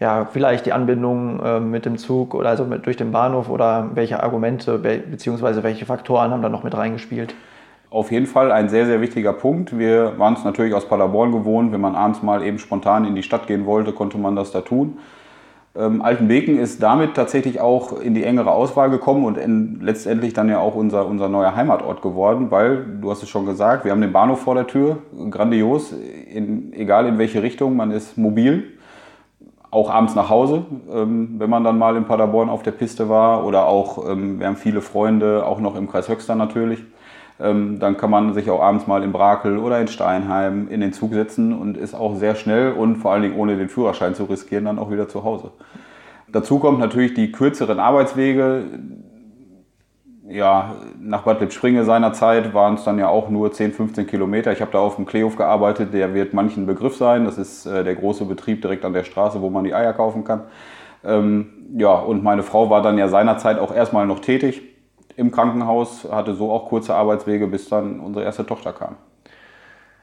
ja, 0.00 0.26
vielleicht 0.30 0.66
die 0.66 0.72
Anbindung 0.72 1.40
äh, 1.42 1.60
mit 1.60 1.84
dem 1.84 1.98
Zug 1.98 2.34
oder 2.34 2.50
also 2.50 2.64
mit, 2.64 2.86
durch 2.86 2.96
den 2.96 3.10
Bahnhof 3.10 3.48
oder 3.48 3.90
welche 3.94 4.22
Argumente 4.22 4.78
bzw. 4.78 5.62
welche 5.62 5.86
Faktoren 5.86 6.30
haben 6.30 6.42
da 6.42 6.48
noch 6.48 6.62
mit 6.62 6.76
reingespielt? 6.76 7.34
Auf 7.90 8.12
jeden 8.12 8.26
Fall 8.26 8.52
ein 8.52 8.68
sehr, 8.68 8.84
sehr 8.84 9.00
wichtiger 9.00 9.32
Punkt. 9.32 9.78
Wir 9.78 10.18
waren 10.18 10.34
es 10.34 10.44
natürlich 10.44 10.74
aus 10.74 10.86
Paderborn 10.86 11.32
gewohnt. 11.32 11.72
Wenn 11.72 11.80
man 11.80 11.94
abends 11.94 12.22
mal 12.22 12.42
eben 12.42 12.58
spontan 12.58 13.06
in 13.06 13.14
die 13.14 13.22
Stadt 13.22 13.46
gehen 13.46 13.64
wollte, 13.64 13.92
konnte 13.92 14.18
man 14.18 14.36
das 14.36 14.52
da 14.52 14.60
tun. 14.60 14.98
Ähm, 15.78 16.02
Altenbeken 16.02 16.58
ist 16.58 16.82
damit 16.82 17.14
tatsächlich 17.14 17.60
auch 17.60 18.00
in 18.00 18.12
die 18.14 18.24
engere 18.24 18.50
Auswahl 18.50 18.90
gekommen 18.90 19.24
und 19.24 19.38
in, 19.38 19.78
letztendlich 19.80 20.32
dann 20.32 20.48
ja 20.48 20.58
auch 20.58 20.74
unser, 20.74 21.06
unser 21.06 21.28
neuer 21.28 21.54
Heimatort 21.54 22.02
geworden, 22.02 22.50
weil, 22.50 22.84
du 23.00 23.10
hast 23.10 23.22
es 23.22 23.28
schon 23.28 23.46
gesagt, 23.46 23.84
wir 23.84 23.92
haben 23.92 24.00
den 24.00 24.12
Bahnhof 24.12 24.40
vor 24.40 24.56
der 24.56 24.66
Tür, 24.66 24.98
grandios, 25.30 25.92
in, 25.92 26.72
egal 26.72 27.06
in 27.06 27.18
welche 27.18 27.44
Richtung, 27.44 27.76
man 27.76 27.92
ist 27.92 28.18
mobil, 28.18 28.64
auch 29.70 29.88
abends 29.88 30.16
nach 30.16 30.30
Hause, 30.30 30.64
ähm, 30.92 31.36
wenn 31.38 31.50
man 31.50 31.62
dann 31.62 31.78
mal 31.78 31.96
in 31.96 32.06
Paderborn 32.06 32.48
auf 32.48 32.64
der 32.64 32.72
Piste 32.72 33.08
war 33.08 33.44
oder 33.44 33.66
auch, 33.66 34.10
ähm, 34.10 34.40
wir 34.40 34.48
haben 34.48 34.56
viele 34.56 34.80
Freunde, 34.80 35.46
auch 35.46 35.60
noch 35.60 35.76
im 35.76 35.88
Kreis 35.88 36.08
Höxter 36.08 36.34
natürlich. 36.34 36.82
Ähm, 37.40 37.78
dann 37.78 37.96
kann 37.96 38.10
man 38.10 38.34
sich 38.34 38.50
auch 38.50 38.60
abends 38.60 38.86
mal 38.86 39.04
in 39.04 39.12
Brakel 39.12 39.58
oder 39.58 39.80
in 39.80 39.86
Steinheim 39.86 40.68
in 40.68 40.80
den 40.80 40.92
Zug 40.92 41.12
setzen 41.12 41.56
und 41.56 41.76
ist 41.76 41.94
auch 41.94 42.16
sehr 42.16 42.34
schnell 42.34 42.72
und 42.72 42.96
vor 42.96 43.12
allen 43.12 43.22
Dingen 43.22 43.36
ohne 43.36 43.56
den 43.56 43.68
Führerschein 43.68 44.14
zu 44.14 44.24
riskieren 44.24 44.64
dann 44.64 44.78
auch 44.78 44.90
wieder 44.90 45.08
zu 45.08 45.22
Hause. 45.22 45.52
Dazu 46.30 46.58
kommt 46.58 46.80
natürlich 46.80 47.14
die 47.14 47.30
kürzeren 47.30 47.78
Arbeitswege. 47.78 48.64
Ja, 50.28 50.74
nach 51.00 51.22
Bad 51.22 51.40
Lippspringe 51.40 51.84
seinerzeit 51.84 52.52
waren 52.52 52.74
es 52.74 52.84
dann 52.84 52.98
ja 52.98 53.08
auch 53.08 53.30
nur 53.30 53.50
10, 53.50 53.72
15 53.72 54.06
Kilometer. 54.06 54.52
Ich 54.52 54.60
habe 54.60 54.72
da 54.72 54.78
auf 54.78 54.96
dem 54.96 55.06
Kleehof 55.06 55.36
gearbeitet, 55.36 55.94
der 55.94 56.12
wird 56.12 56.34
manchen 56.34 56.66
Begriff 56.66 56.96
sein. 56.96 57.24
Das 57.24 57.38
ist 57.38 57.64
äh, 57.64 57.82
der 57.82 57.94
große 57.94 58.26
Betrieb 58.26 58.60
direkt 58.60 58.84
an 58.84 58.92
der 58.92 59.04
Straße, 59.04 59.40
wo 59.40 59.48
man 59.48 59.64
die 59.64 59.74
Eier 59.74 59.94
kaufen 59.94 60.24
kann. 60.24 60.42
Ähm, 61.02 61.46
ja, 61.76 61.94
und 61.94 62.22
meine 62.22 62.42
Frau 62.42 62.68
war 62.68 62.82
dann 62.82 62.98
ja 62.98 63.08
seinerzeit 63.08 63.58
auch 63.58 63.74
erstmal 63.74 64.06
noch 64.06 64.18
tätig 64.18 64.67
im 65.18 65.32
Krankenhaus, 65.32 66.06
hatte 66.10 66.34
so 66.34 66.52
auch 66.52 66.68
kurze 66.68 66.94
Arbeitswege, 66.94 67.48
bis 67.48 67.68
dann 67.68 67.98
unsere 68.00 68.24
erste 68.24 68.46
Tochter 68.46 68.72
kam. 68.72 68.96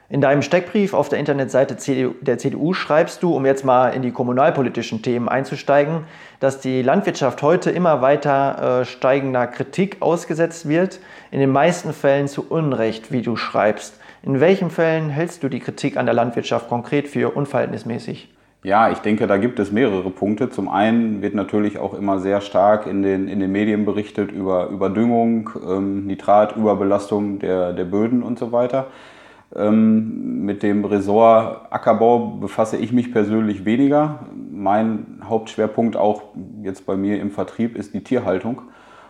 In 0.07 0.21
deinem 0.21 0.43
Steckbrief 0.43 0.93
auf 0.93 1.09
der 1.09 1.17
Internetseite 1.17 1.77
der 2.21 2.37
CDU 2.37 2.73
schreibst 2.73 3.23
du, 3.23 3.35
um 3.35 3.43
jetzt 3.45 3.65
mal 3.65 3.89
in 3.89 4.03
die 4.03 4.11
kommunalpolitischen 4.11 5.01
Themen 5.01 5.27
einzusteigen, 5.27 6.03
dass 6.39 6.59
die 6.59 6.83
Landwirtschaft 6.83 7.41
heute 7.41 7.71
immer 7.71 8.01
weiter 8.01 8.81
äh, 8.81 8.85
steigender 8.85 9.47
Kritik 9.47 10.01
ausgesetzt 10.01 10.67
wird, 10.67 10.99
in 11.31 11.39
den 11.39 11.49
meisten 11.49 11.91
Fällen 11.91 12.27
zu 12.27 12.47
Unrecht, 12.47 13.11
wie 13.11 13.23
du 13.23 13.35
schreibst. 13.35 13.99
In 14.21 14.39
welchen 14.41 14.69
Fällen 14.69 15.09
hältst 15.09 15.41
du 15.41 15.49
die 15.49 15.59
Kritik 15.59 15.97
an 15.97 16.05
der 16.05 16.13
Landwirtschaft 16.13 16.67
konkret 16.67 17.07
für 17.07 17.35
unverhältnismäßig? 17.35 18.34
Ja, 18.65 18.89
ich 18.89 18.97
denke, 18.97 19.27
da 19.27 19.37
gibt 19.37 19.59
es 19.59 19.71
mehrere 19.71 20.09
Punkte. 20.09 20.49
Zum 20.49 20.69
einen 20.69 21.21
wird 21.21 21.35
natürlich 21.35 21.77
auch 21.77 21.93
immer 21.93 22.17
sehr 22.17 22.41
stark 22.41 22.87
in 22.87 23.03
den, 23.03 23.27
in 23.27 23.39
den 23.39 23.51
Medien 23.51 23.85
berichtet 23.85 24.31
über 24.31 24.69
Überdüngung, 24.69 25.51
ähm, 25.63 26.07
Nitratüberbelastung 26.07 27.37
der, 27.37 27.73
der 27.73 27.85
Böden 27.85 28.23
und 28.23 28.39
so 28.39 28.51
weiter. 28.51 28.87
Ähm, 29.55 30.43
mit 30.45 30.63
dem 30.63 30.83
Ressort 30.83 31.71
Ackerbau 31.71 32.37
befasse 32.41 32.77
ich 32.77 32.91
mich 32.91 33.11
persönlich 33.11 33.65
weniger. 33.65 34.21
Mein 34.51 35.21
Hauptschwerpunkt 35.23 35.95
auch 35.95 36.23
jetzt 36.63 36.87
bei 36.87 36.97
mir 36.97 37.21
im 37.21 37.29
Vertrieb 37.29 37.77
ist 37.77 37.93
die 37.93 38.03
Tierhaltung. 38.03 38.63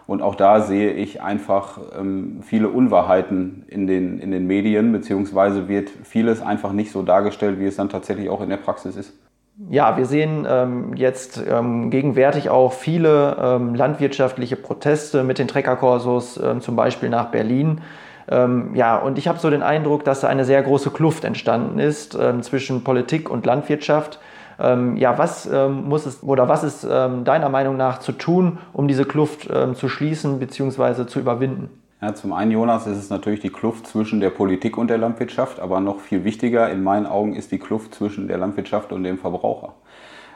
Und 0.06 0.22
auch 0.22 0.36
da 0.36 0.60
sehe 0.60 0.92
ich 0.92 1.22
einfach 1.22 1.80
ähm, 1.98 2.40
viele 2.42 2.68
Unwahrheiten 2.68 3.64
in 3.70 3.88
den, 3.88 4.20
in 4.20 4.32
den 4.32 4.48
Medien, 4.48 4.92
beziehungsweise 4.92 5.70
wird 5.70 5.90
vieles 6.04 6.42
einfach 6.42 6.74
nicht 6.74 6.92
so 6.92 7.04
dargestellt, 7.04 7.58
wie 7.58 7.68
es 7.68 7.78
dann 7.78 7.88
tatsächlich 7.88 8.28
auch 8.28 8.42
in 8.42 8.50
der 8.50 8.58
Praxis 8.58 8.98
ist. 8.98 9.14
Ja, 9.58 9.96
wir 9.96 10.06
sehen 10.06 10.46
ähm, 10.50 10.96
jetzt 10.96 11.42
ähm, 11.48 11.90
gegenwärtig 11.90 12.50
auch 12.50 12.74
viele 12.74 13.38
ähm, 13.40 13.74
landwirtschaftliche 13.74 14.58
Proteste 14.58 15.24
mit 15.24 15.40
den 15.40 15.48
Treckerkorsos, 15.48 16.38
ähm, 16.44 16.60
zum 16.60 16.76
Beispiel 16.76 17.08
nach 17.08 17.28
Berlin. 17.32 17.80
Ähm, 18.28 18.76
ja, 18.76 18.98
und 18.98 19.18
ich 19.18 19.30
habe 19.30 19.40
so 19.40 19.50
den 19.50 19.64
Eindruck, 19.64 20.04
dass 20.04 20.20
da 20.20 20.28
eine 20.28 20.44
sehr 20.44 20.62
große 20.62 20.90
Kluft 20.90 21.24
entstanden 21.24 21.80
ist 21.80 22.18
ähm, 22.20 22.44
zwischen 22.44 22.84
Politik 22.84 23.30
und 23.30 23.46
Landwirtschaft. 23.46 24.20
Ähm, 24.60 24.98
ja, 24.98 25.18
was 25.18 25.46
ähm, 25.46 25.88
muss 25.88 26.06
es 26.06 26.22
oder 26.22 26.50
was 26.50 26.66
ist 26.66 26.86
ähm, 26.90 27.24
deiner 27.24 27.48
Meinung 27.48 27.78
nach 27.78 28.00
zu 28.00 28.12
tun, 28.12 28.58
um 28.74 28.90
diese 28.90 29.06
Kluft 29.06 29.50
zu 29.76 29.88
schließen 29.88 30.40
bzw. 30.40 31.06
zu 31.06 31.20
überwinden? 31.20 31.85
Ja, 32.06 32.14
zum 32.14 32.34
einen, 32.34 32.52
Jonas, 32.52 32.86
ist 32.86 32.98
es 32.98 33.10
natürlich 33.10 33.40
die 33.40 33.50
Kluft 33.50 33.88
zwischen 33.88 34.20
der 34.20 34.30
Politik 34.30 34.78
und 34.78 34.92
der 34.92 35.00
Landwirtschaft, 35.00 35.60
aber 35.60 35.80
noch 35.80 36.02
viel 36.02 36.24
wichtiger 36.24 36.70
in 36.70 36.84
meinen 36.84 37.08
Augen 37.08 37.34
ist 37.34 37.52
die 37.52 37.58
Kluft 37.58 37.96
zwischen 37.96 38.28
der 38.28 38.38
Landwirtschaft 38.38 38.94
und 38.94 39.04
dem 39.04 39.18
Verbraucher. 39.18 39.74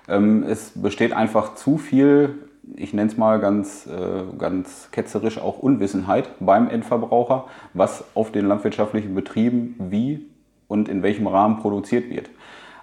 es 0.07 0.71
besteht 0.73 1.13
einfach 1.13 1.53
zu 1.53 1.77
viel 1.77 2.39
ich 2.75 2.93
nenne 2.93 3.11
es 3.11 3.17
mal 3.17 3.39
ganz, 3.39 3.85
äh, 3.85 4.37
ganz 4.37 4.89
ketzerisch 4.91 5.37
auch 5.37 5.59
Unwissenheit 5.59 6.31
beim 6.39 6.69
Endverbraucher, 6.69 7.45
was 7.75 8.03
auf 8.15 8.31
den 8.31 8.47
landwirtschaftlichen 8.47 9.13
Betrieben 9.13 9.75
wie 9.77 10.25
und 10.67 10.89
in 10.89 11.03
welchem 11.03 11.27
Rahmen 11.27 11.57
produziert 11.57 12.09
wird. 12.09 12.31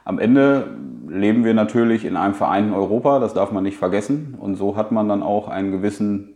Am 0.04 0.20
Ende 0.20 0.76
leben 1.08 1.44
wir 1.44 1.54
natürlich 1.54 2.04
in 2.04 2.16
einem 2.16 2.34
vereinten 2.34 2.72
Europa, 2.72 3.18
das 3.18 3.34
darf 3.34 3.50
man 3.50 3.64
nicht 3.64 3.78
vergessen. 3.78 4.36
Und 4.38 4.54
so 4.54 4.76
hat 4.76 4.92
man 4.92 5.08
dann 5.08 5.24
auch 5.24 5.48
einen 5.48 5.72
gewissen, 5.72 6.35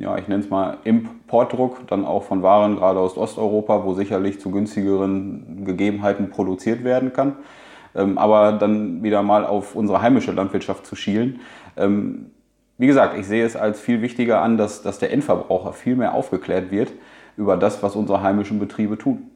ja, 0.00 0.18
ich 0.18 0.26
nenne 0.26 0.42
es 0.42 0.50
mal 0.50 0.78
Importdruck, 0.82 1.86
dann 1.86 2.04
auch 2.04 2.24
von 2.24 2.42
Waren 2.42 2.76
gerade 2.76 2.98
aus 2.98 3.16
Osteuropa, 3.16 3.84
wo 3.84 3.94
sicherlich 3.94 4.40
zu 4.40 4.50
günstigeren 4.50 5.64
Gegebenheiten 5.64 6.30
produziert 6.30 6.82
werden 6.82 7.12
kann. 7.12 7.36
Ähm, 7.94 8.18
aber 8.18 8.52
dann 8.52 9.02
wieder 9.02 9.22
mal 9.22 9.44
auf 9.44 9.76
unsere 9.76 10.02
heimische 10.02 10.32
Landwirtschaft 10.32 10.86
zu 10.86 10.96
schielen 10.96 11.40
ähm, 11.76 12.30
wie 12.78 12.86
gesagt, 12.86 13.16
ich 13.18 13.26
sehe 13.26 13.44
es 13.44 13.56
als 13.56 13.80
viel 13.80 14.00
wichtiger 14.00 14.40
an, 14.40 14.56
dass, 14.56 14.82
dass 14.82 14.98
der 14.98 15.12
Endverbraucher 15.12 15.72
viel 15.72 15.96
mehr 15.96 16.14
aufgeklärt 16.14 16.70
wird 16.70 16.92
über 17.36 17.56
das, 17.56 17.82
was 17.82 17.94
unsere 17.94 18.22
heimischen 18.22 18.58
Betriebe 18.58 18.96
tun. 18.96 19.30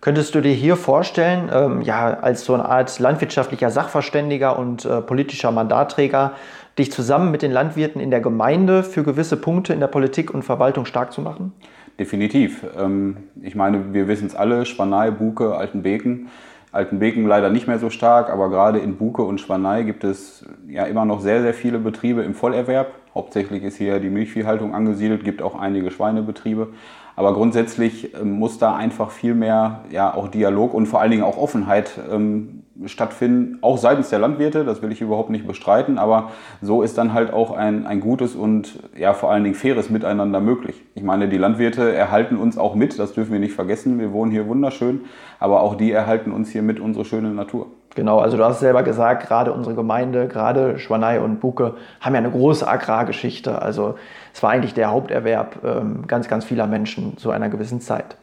Könntest 0.00 0.34
du 0.34 0.40
dir 0.40 0.52
hier 0.52 0.74
vorstellen, 0.74 1.48
ähm, 1.54 1.80
ja, 1.82 2.18
als 2.18 2.44
so 2.44 2.54
eine 2.54 2.64
Art 2.64 2.98
landwirtschaftlicher 2.98 3.70
Sachverständiger 3.70 4.58
und 4.58 4.84
äh, 4.84 5.00
politischer 5.00 5.52
Mandatträger, 5.52 6.32
dich 6.78 6.92
zusammen 6.92 7.30
mit 7.30 7.42
den 7.42 7.52
Landwirten 7.52 8.00
in 8.00 8.10
der 8.10 8.20
Gemeinde 8.20 8.82
für 8.82 9.02
gewisse 9.02 9.36
Punkte 9.36 9.72
in 9.72 9.80
der 9.80 9.88
Politik 9.88 10.32
und 10.32 10.42
Verwaltung 10.42 10.84
stark 10.86 11.12
zu 11.12 11.20
machen? 11.20 11.52
Definitiv. 11.98 12.64
Ähm, 12.78 13.18
ich 13.42 13.54
meine, 13.54 13.92
wir 13.92 14.08
wissen 14.08 14.26
es 14.26 14.34
alle, 14.34 14.64
Spanei, 14.64 15.10
Buke, 15.10 15.54
Altenbeken 15.54 16.28
Altenbeken 16.72 17.26
leider 17.26 17.50
nicht 17.50 17.68
mehr 17.68 17.78
so 17.78 17.90
stark, 17.90 18.30
aber 18.30 18.48
gerade 18.48 18.78
in 18.78 18.96
Buke 18.96 19.22
und 19.22 19.40
Schwanei 19.40 19.82
gibt 19.82 20.04
es 20.04 20.46
ja 20.66 20.84
immer 20.84 21.04
noch 21.04 21.20
sehr, 21.20 21.42
sehr 21.42 21.52
viele 21.52 21.78
Betriebe 21.78 22.22
im 22.22 22.34
Vollerwerb. 22.34 22.92
Hauptsächlich 23.14 23.62
ist 23.62 23.76
hier 23.76 24.00
die 24.00 24.08
Milchviehhaltung 24.08 24.74
angesiedelt, 24.74 25.22
gibt 25.22 25.42
auch 25.42 25.54
einige 25.54 25.90
Schweinebetriebe. 25.90 26.68
Aber 27.14 27.34
grundsätzlich 27.34 28.14
ähm, 28.14 28.38
muss 28.38 28.56
da 28.56 28.74
einfach 28.74 29.10
viel 29.10 29.34
mehr 29.34 29.84
ja, 29.90 30.14
auch 30.14 30.28
Dialog 30.28 30.72
und 30.72 30.86
vor 30.86 31.02
allen 31.02 31.10
Dingen 31.10 31.24
auch 31.24 31.36
Offenheit 31.36 32.00
ähm, 32.10 32.61
stattfinden, 32.86 33.58
auch 33.60 33.78
seitens 33.78 34.10
der 34.10 34.18
Landwirte, 34.18 34.64
das 34.64 34.82
will 34.82 34.92
ich 34.92 35.00
überhaupt 35.00 35.30
nicht 35.30 35.46
bestreiten, 35.46 35.98
aber 35.98 36.30
so 36.60 36.82
ist 36.82 36.98
dann 36.98 37.12
halt 37.12 37.32
auch 37.32 37.50
ein, 37.50 37.86
ein 37.86 38.00
gutes 38.00 38.34
und 38.34 38.78
ja 38.96 39.14
vor 39.14 39.30
allen 39.30 39.44
Dingen 39.44 39.54
faires 39.54 39.90
Miteinander 39.90 40.40
möglich. 40.40 40.82
Ich 40.94 41.02
meine, 41.02 41.28
die 41.28 41.38
Landwirte 41.38 41.94
erhalten 41.94 42.36
uns 42.36 42.58
auch 42.58 42.74
mit, 42.74 42.98
das 42.98 43.12
dürfen 43.14 43.32
wir 43.32 43.40
nicht 43.40 43.54
vergessen, 43.54 43.98
wir 43.98 44.12
wohnen 44.12 44.30
hier 44.30 44.46
wunderschön, 44.46 45.02
aber 45.38 45.62
auch 45.62 45.74
die 45.74 45.92
erhalten 45.92 46.32
uns 46.32 46.50
hier 46.50 46.62
mit 46.62 46.80
unsere 46.80 47.04
schöne 47.04 47.30
Natur. 47.30 47.66
Genau, 47.94 48.20
also 48.20 48.38
du 48.38 48.44
hast 48.44 48.60
selber 48.60 48.82
gesagt, 48.82 49.26
gerade 49.26 49.52
unsere 49.52 49.74
Gemeinde, 49.74 50.26
gerade 50.26 50.78
Schwanei 50.78 51.20
und 51.20 51.40
Buke 51.40 51.74
haben 52.00 52.14
ja 52.14 52.20
eine 52.20 52.30
große 52.30 52.66
Agrargeschichte. 52.66 53.60
Also 53.60 53.96
es 54.32 54.42
war 54.42 54.50
eigentlich 54.50 54.72
der 54.72 54.90
Haupterwerb 54.90 55.56
ähm, 55.62 56.06
ganz, 56.06 56.28
ganz 56.28 56.44
vieler 56.44 56.66
Menschen 56.66 57.18
zu 57.18 57.30
einer 57.30 57.50
gewissen 57.50 57.82
Zeit. 57.82 58.16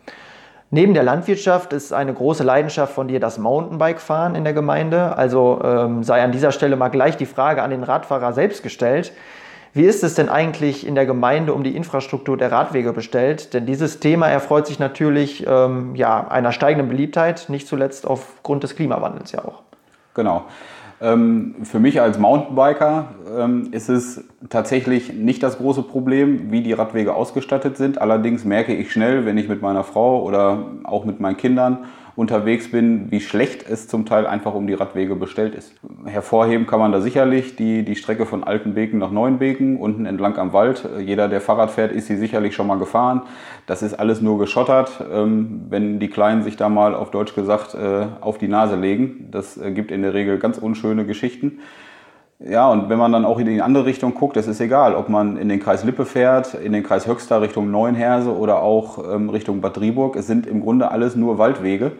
Neben 0.72 0.94
der 0.94 1.02
Landwirtschaft 1.02 1.74
ist 1.74 1.94
eine 1.94 2.14
große 2.14 2.44
Leidenschaft 2.44 2.94
von 2.94 3.08
dir 3.08 3.20
das 3.20 3.40
Mountainbike-Fahren 3.40 4.36
in 4.36 4.44
der 4.44 4.54
Gemeinde. 4.54 5.18
Also 5.18 5.60
ähm, 5.64 6.04
sei 6.04 6.22
an 6.22 6.32
dieser 6.32 6.52
Stelle 6.52 6.76
mal 6.76 6.90
gleich 6.90 7.18
die 7.18 7.26
Frage 7.26 7.64
an 7.64 7.72
den 7.72 7.84
Radfahrer 7.84 8.34
selbst 8.34 8.62
gestellt. 8.62 9.12
Wie 9.74 9.86
ist 9.86 10.04
es 10.04 10.14
denn 10.14 10.30
eigentlich 10.30 10.86
in 10.86 10.94
der 10.94 11.08
Gemeinde 11.08 11.54
um 11.54 11.64
die 11.64 11.76
Infrastruktur 11.76 12.38
der 12.38 12.52
Radwege 12.52 12.94
bestellt? 12.94 13.54
Denn 13.54 13.66
dieses 13.66 14.00
Thema 14.00 14.28
erfreut 14.28 14.68
sich 14.68 14.78
natürlich 14.78 15.46
ähm, 15.48 15.96
ja, 15.96 16.28
einer 16.28 16.52
steigenden 16.52 16.90
Beliebtheit, 16.90 17.50
nicht 17.50 17.68
zuletzt 17.68 18.06
aufgrund 18.06 18.64
des 18.64 18.76
Klimawandels 18.76 19.32
ja 19.32 19.46
auch. 19.46 19.64
Genau. 20.14 20.46
Ähm, 21.02 21.56
für 21.64 21.80
mich 21.80 22.02
als 22.02 22.20
Mountainbiker 22.20 23.10
ähm, 23.38 23.70
ist 23.72 23.90
es 23.90 24.26
tatsächlich 24.50 25.14
nicht 25.14 25.42
das 25.44 25.58
große 25.58 25.84
Problem, 25.84 26.52
wie 26.52 26.62
die 26.62 26.74
Radwege 26.74 27.14
ausgestattet 27.14 27.78
sind. 27.78 28.02
Allerdings 28.02 28.44
merke 28.44 28.74
ich 28.74 28.92
schnell, 28.92 29.26
wenn 29.26 29.38
ich 29.38 29.48
mit 29.48 29.62
meiner 29.62 29.84
Frau 29.84 30.22
oder 30.24 30.66
auch 30.84 31.06
mit 31.06 31.20
meinen 31.20 31.38
Kindern 31.38 31.86
unterwegs 32.20 32.70
bin, 32.70 33.10
wie 33.12 33.22
schlecht 33.22 33.66
es 33.66 33.88
zum 33.88 34.06
Teil 34.06 34.28
einfach 34.28 34.54
um 34.54 34.68
die 34.68 34.74
Radwege 34.74 35.16
bestellt 35.16 35.56
ist. 35.56 35.74
Hervorheben 36.06 36.68
kann 36.68 36.82
man 36.82 36.92
da 36.92 37.00
sicherlich 37.00 37.56
die, 37.56 37.84
die 37.86 37.96
Strecke 37.96 38.26
von 38.26 38.44
Altenbeken 38.44 39.00
nach 39.00 39.10
Neuenbeken, 39.10 39.78
unten 39.78 40.06
entlang 40.06 40.38
am 40.38 40.52
Wald. 40.52 40.88
Jeder, 41.00 41.30
der 41.30 41.40
Fahrrad 41.40 41.72
fährt, 41.72 41.94
ist 41.94 42.08
sie 42.08 42.18
sicherlich 42.18 42.56
schon 42.56 42.68
mal 42.68 42.78
gefahren. 42.78 43.22
Das 43.68 43.82
ist 43.82 43.94
alles 43.94 44.20
nur 44.20 44.38
geschottert, 44.38 45.02
ähm, 45.10 45.68
wenn 45.70 46.00
die 46.00 46.10
Kleinen 46.10 46.44
sich 46.44 46.58
da 46.58 46.68
mal 46.68 46.94
auf 46.94 47.10
Deutsch 47.10 47.36
gesagt 47.36 47.74
äh, 47.74 48.08
auf 48.20 48.38
die 48.38 48.50
Nase 48.50 48.76
legen. 48.76 49.30
Das 49.32 49.56
äh, 49.58 49.72
gibt 49.72 49.90
in 49.90 50.02
der 50.02 50.14
Regel 50.14 50.40
ganz 50.40 50.58
unschöne 50.58 51.06
Geschichten. 51.06 51.60
Ja, 52.42 52.70
und 52.70 52.88
wenn 52.88 52.98
man 52.98 53.12
dann 53.12 53.26
auch 53.26 53.38
in 53.38 53.46
die 53.46 53.62
andere 53.62 53.86
Richtung 53.86 54.14
guckt, 54.14 54.38
es 54.38 54.48
ist 54.48 54.62
egal, 54.62 54.96
ob 54.96 55.10
man 55.10 55.36
in 55.36 55.50
den 55.50 55.60
Kreis 55.60 55.84
Lippe 55.84 56.06
fährt, 56.06 56.54
in 56.54 56.72
den 56.72 56.84
Kreis 56.84 57.06
Höxter 57.06 57.42
Richtung 57.42 57.70
Neuenherse 57.70 58.34
oder 58.34 58.62
auch 58.62 59.14
ähm, 59.14 59.30
Richtung 59.30 59.60
Bad 59.60 59.76
Driburg. 59.76 60.16
Es 60.16 60.28
sind 60.28 60.48
im 60.48 60.62
Grunde 60.62 60.90
alles 60.92 61.18
nur 61.18 61.38
Waldwege, 61.38 61.92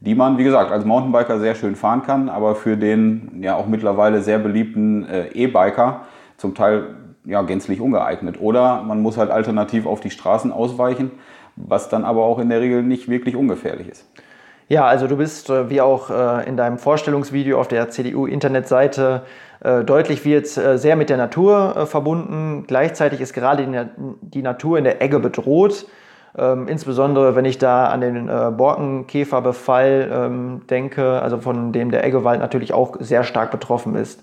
die 0.00 0.14
man, 0.14 0.38
wie 0.38 0.44
gesagt, 0.44 0.70
als 0.70 0.84
Mountainbiker 0.84 1.40
sehr 1.40 1.54
schön 1.54 1.76
fahren 1.76 2.02
kann, 2.02 2.28
aber 2.28 2.54
für 2.54 2.76
den 2.76 3.42
ja 3.42 3.56
auch 3.56 3.66
mittlerweile 3.66 4.20
sehr 4.20 4.38
beliebten 4.38 5.08
äh, 5.08 5.28
E-Biker 5.28 6.02
zum 6.36 6.54
Teil 6.54 6.96
ja 7.24 7.42
gänzlich 7.42 7.80
ungeeignet. 7.80 8.40
Oder 8.40 8.82
man 8.82 9.02
muss 9.02 9.16
halt 9.16 9.30
alternativ 9.30 9.86
auf 9.86 10.00
die 10.00 10.10
Straßen 10.10 10.52
ausweichen, 10.52 11.10
was 11.56 11.88
dann 11.88 12.04
aber 12.04 12.24
auch 12.24 12.38
in 12.38 12.48
der 12.48 12.60
Regel 12.60 12.82
nicht 12.82 13.08
wirklich 13.08 13.36
ungefährlich 13.36 13.88
ist. 13.88 14.06
Ja, 14.68 14.84
also 14.86 15.06
du 15.06 15.16
bist, 15.16 15.48
äh, 15.48 15.70
wie 15.70 15.80
auch 15.80 16.10
äh, 16.10 16.48
in 16.48 16.56
deinem 16.56 16.78
Vorstellungsvideo 16.78 17.58
auf 17.58 17.68
der 17.68 17.88
CDU-Internetseite 17.88 19.22
äh, 19.60 19.84
deutlich 19.84 20.24
wird, 20.24 20.48
sehr 20.48 20.96
mit 20.96 21.08
der 21.08 21.16
Natur 21.16 21.86
verbunden. 21.86 22.64
Gleichzeitig 22.66 23.20
ist 23.20 23.32
gerade 23.32 23.88
die 24.20 24.42
Natur 24.42 24.78
in 24.78 24.84
der 24.84 25.00
Egge 25.00 25.20
bedroht. 25.20 25.86
Ähm, 26.38 26.68
insbesondere 26.68 27.34
wenn 27.34 27.44
ich 27.44 27.58
da 27.58 27.86
an 27.86 28.00
den 28.00 28.26
Borkenkäferbefall 28.26 30.10
ähm, 30.12 30.62
denke, 30.68 31.22
also 31.22 31.38
von 31.38 31.72
dem 31.72 31.90
der 31.90 32.04
Eggewald 32.04 32.40
natürlich 32.40 32.72
auch 32.72 32.96
sehr 33.00 33.24
stark 33.24 33.50
betroffen 33.50 33.94
ist. 33.94 34.22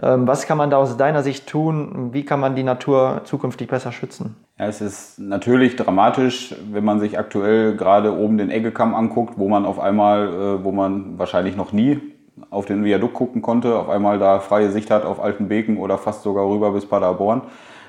Ähm, 0.00 0.26
was 0.26 0.46
kann 0.46 0.58
man 0.58 0.70
da 0.70 0.78
aus 0.78 0.96
deiner 0.96 1.22
Sicht 1.22 1.46
tun? 1.48 2.10
Wie 2.12 2.24
kann 2.24 2.40
man 2.40 2.56
die 2.56 2.62
Natur 2.62 3.22
zukünftig 3.24 3.68
besser 3.68 3.92
schützen? 3.92 4.36
Ja, 4.58 4.66
es 4.66 4.80
ist 4.80 5.18
natürlich 5.18 5.76
dramatisch, 5.76 6.54
wenn 6.70 6.84
man 6.84 7.00
sich 7.00 7.18
aktuell 7.18 7.76
gerade 7.76 8.16
oben 8.16 8.38
den 8.38 8.50
Eggekamm 8.50 8.94
anguckt, 8.94 9.34
wo 9.38 9.48
man 9.48 9.64
auf 9.64 9.78
einmal, 9.78 10.28
äh, 10.28 10.64
wo 10.64 10.72
man 10.72 11.18
wahrscheinlich 11.18 11.56
noch 11.56 11.72
nie 11.72 12.00
auf 12.50 12.66
den 12.66 12.84
Viadukt 12.84 13.14
gucken 13.14 13.42
konnte, 13.42 13.76
auf 13.78 13.88
einmal 13.88 14.18
da 14.18 14.40
freie 14.40 14.70
Sicht 14.70 14.90
hat 14.90 15.04
auf 15.04 15.22
Altenbeken 15.22 15.76
oder 15.76 15.98
fast 15.98 16.22
sogar 16.22 16.48
rüber 16.48 16.72
bis 16.72 16.86
Paderborn. 16.86 17.42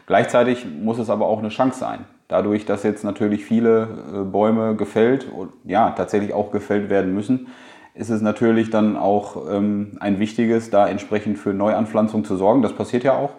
Gleichzeitig 0.05 0.65
muss 0.65 0.99
es 0.99 1.09
aber 1.09 1.27
auch 1.27 1.39
eine 1.39 1.49
Chance 1.49 1.79
sein. 1.79 2.05
Dadurch, 2.27 2.65
dass 2.65 2.83
jetzt 2.83 3.03
natürlich 3.03 3.45
viele 3.45 3.87
äh, 4.13 4.23
Bäume 4.23 4.75
gefällt 4.75 5.27
und 5.31 5.51
ja, 5.65 5.91
tatsächlich 5.91 6.33
auch 6.33 6.51
gefällt 6.51 6.89
werden 6.89 7.13
müssen, 7.13 7.47
ist 7.93 8.09
es 8.09 8.21
natürlich 8.21 8.69
dann 8.69 8.97
auch 8.97 9.49
ähm, 9.51 9.97
ein 9.99 10.19
wichtiges, 10.19 10.69
da 10.69 10.87
entsprechend 10.87 11.37
für 11.37 11.53
Neuanpflanzung 11.53 12.23
zu 12.23 12.37
sorgen. 12.37 12.61
Das 12.61 12.73
passiert 12.73 13.03
ja 13.03 13.13
auch. 13.13 13.31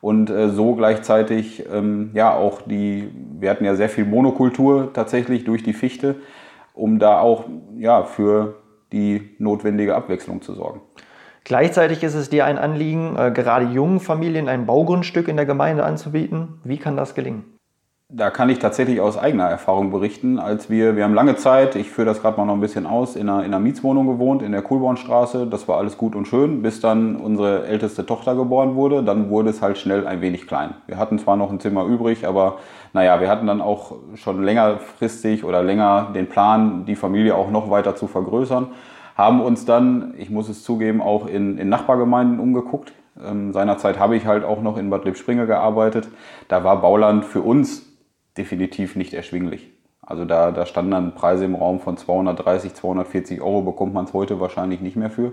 Und 0.00 0.28
äh, 0.28 0.50
so 0.50 0.74
gleichzeitig, 0.74 1.64
ähm, 1.72 2.10
ja, 2.12 2.34
auch 2.34 2.62
die, 2.62 3.10
wir 3.38 3.50
hatten 3.50 3.64
ja 3.64 3.74
sehr 3.74 3.88
viel 3.88 4.04
Monokultur 4.04 4.92
tatsächlich 4.92 5.44
durch 5.44 5.62
die 5.62 5.72
Fichte, 5.72 6.16
um 6.74 6.98
da 6.98 7.20
auch 7.20 7.44
ja, 7.78 8.04
für 8.04 8.56
die 8.92 9.34
notwendige 9.38 9.96
Abwechslung 9.96 10.42
zu 10.42 10.52
sorgen. 10.52 10.80
Gleichzeitig 11.44 12.02
ist 12.02 12.14
es 12.14 12.28
dir 12.28 12.44
ein 12.44 12.58
Anliegen, 12.58 13.16
äh, 13.16 13.30
gerade 13.30 13.66
jungen 13.66 14.00
Familien 14.00 14.48
ein 14.48 14.66
Baugrundstück 14.66 15.28
in 15.28 15.36
der 15.36 15.46
Gemeinde 15.46 15.84
anzubieten. 15.84 16.60
Wie 16.64 16.76
kann 16.76 16.96
das 16.96 17.14
gelingen? 17.14 17.55
Da 18.08 18.30
kann 18.30 18.48
ich 18.50 18.60
tatsächlich 18.60 19.00
aus 19.00 19.18
eigener 19.18 19.46
Erfahrung 19.46 19.90
berichten, 19.90 20.38
als 20.38 20.70
wir, 20.70 20.94
wir 20.94 21.02
haben 21.02 21.12
lange 21.12 21.34
Zeit, 21.34 21.74
ich 21.74 21.90
führe 21.90 22.06
das 22.06 22.22
gerade 22.22 22.36
mal 22.36 22.46
noch 22.46 22.54
ein 22.54 22.60
bisschen 22.60 22.86
aus, 22.86 23.16
in 23.16 23.28
einer, 23.28 23.40
in 23.40 23.46
einer 23.46 23.58
Mietswohnung 23.58 24.06
gewohnt, 24.06 24.42
in 24.42 24.52
der 24.52 24.62
Kuhlbornstraße. 24.62 25.48
Das 25.48 25.66
war 25.66 25.78
alles 25.78 25.98
gut 25.98 26.14
und 26.14 26.28
schön, 26.28 26.62
bis 26.62 26.80
dann 26.80 27.16
unsere 27.16 27.66
älteste 27.66 28.06
Tochter 28.06 28.36
geboren 28.36 28.76
wurde. 28.76 29.02
Dann 29.02 29.28
wurde 29.28 29.50
es 29.50 29.60
halt 29.60 29.76
schnell 29.76 30.06
ein 30.06 30.20
wenig 30.20 30.46
klein. 30.46 30.74
Wir 30.86 30.98
hatten 30.98 31.18
zwar 31.18 31.36
noch 31.36 31.50
ein 31.50 31.58
Zimmer 31.58 31.84
übrig, 31.84 32.28
aber 32.28 32.58
naja, 32.92 33.20
wir 33.20 33.28
hatten 33.28 33.48
dann 33.48 33.60
auch 33.60 33.96
schon 34.14 34.40
längerfristig 34.44 35.42
oder 35.42 35.64
länger 35.64 36.12
den 36.14 36.28
Plan, 36.28 36.84
die 36.84 36.94
Familie 36.94 37.34
auch 37.34 37.50
noch 37.50 37.70
weiter 37.70 37.96
zu 37.96 38.06
vergrößern. 38.06 38.68
Haben 39.16 39.40
uns 39.40 39.64
dann, 39.64 40.14
ich 40.16 40.30
muss 40.30 40.48
es 40.48 40.62
zugeben, 40.62 41.02
auch 41.02 41.26
in, 41.26 41.58
in 41.58 41.68
Nachbargemeinden 41.68 42.38
umgeguckt. 42.38 42.92
Ähm, 43.20 43.52
seinerzeit 43.52 43.98
habe 43.98 44.14
ich 44.16 44.26
halt 44.26 44.44
auch 44.44 44.62
noch 44.62 44.76
in 44.76 44.90
Bad 44.90 45.04
Lippspringe 45.04 45.46
gearbeitet. 45.48 46.08
Da 46.46 46.62
war 46.62 46.80
Bauland 46.80 47.24
für 47.24 47.40
uns 47.40 47.85
definitiv 48.36 48.96
nicht 48.96 49.14
erschwinglich. 49.14 49.70
Also 50.02 50.24
da, 50.24 50.52
da 50.52 50.66
standen 50.66 50.92
dann 50.92 51.14
Preise 51.14 51.44
im 51.44 51.56
Raum 51.56 51.80
von 51.80 51.96
230, 51.96 52.74
240 52.74 53.40
Euro, 53.40 53.62
bekommt 53.62 53.92
man 53.92 54.04
es 54.04 54.12
heute 54.12 54.38
wahrscheinlich 54.38 54.80
nicht 54.80 54.96
mehr 54.96 55.10
für. 55.10 55.32